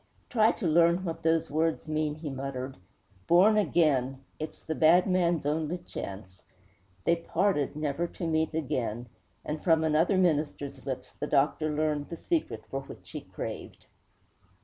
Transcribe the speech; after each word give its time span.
'Try 0.31 0.51
to 0.53 0.65
learn 0.65 1.03
what 1.05 1.21
those 1.21 1.51
words 1.51 1.87
mean,' 1.87 2.15
he 2.15 2.29
muttered. 2.31 2.75
'Born 3.27 3.55
again! 3.55 4.23
It's 4.39 4.59
the 4.59 4.73
bad 4.73 5.05
man's 5.05 5.45
only 5.45 5.77
chance.' 5.77 6.41
They 7.03 7.17
parted, 7.17 7.75
never 7.75 8.07
to 8.07 8.25
meet 8.25 8.55
again; 8.55 9.09
and 9.45 9.63
from 9.63 9.83
another 9.83 10.17
minister's 10.17 10.87
lips 10.87 11.13
the 11.13 11.27
doctor 11.27 11.69
learned 11.69 12.09
the 12.09 12.17
secret 12.17 12.63
for 12.71 12.81
which 12.81 13.11
he 13.11 13.21
craved. 13.21 13.85